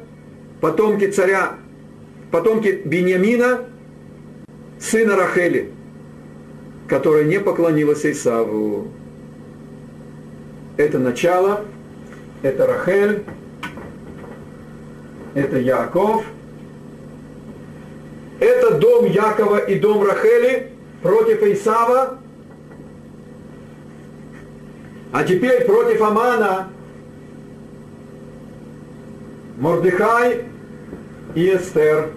[0.61, 1.57] потомки царя,
[2.30, 3.64] потомки Беньямина,
[4.80, 5.70] сына Рахели,
[6.88, 8.88] которая не поклонилась Исаву.
[10.76, 11.64] Это начало,
[12.42, 13.22] это Рахель,
[15.34, 16.24] это Яков–
[18.81, 20.72] дом Якова и дом Рахели
[21.03, 22.18] против Исава.
[25.12, 26.68] А теперь против Амана
[29.59, 30.45] Мордыхай
[31.35, 32.11] и Эстер.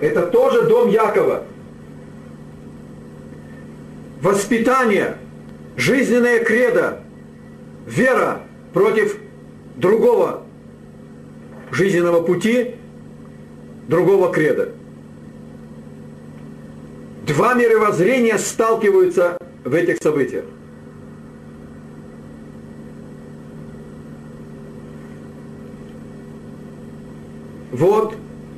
[0.00, 1.44] Это тоже дом Якова.
[4.22, 5.16] Воспитание
[5.76, 7.00] жизненная кредо,
[7.86, 9.16] вера против
[9.76, 10.42] другого
[11.70, 12.77] жизненного пути,
[13.88, 14.68] другого креда.
[17.26, 20.44] Два мировоззрения сталкиваются в этих событиях.
[27.72, 28.14] Вот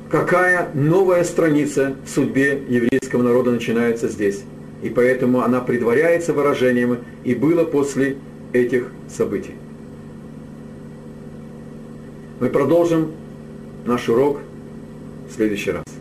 [0.09, 4.43] какая новая страница в судьбе еврейского народа начинается здесь.
[4.81, 8.17] И поэтому она предваряется выражением «и было после
[8.51, 9.53] этих событий».
[12.39, 13.11] Мы продолжим
[13.85, 14.39] наш урок
[15.31, 16.00] в следующий раз.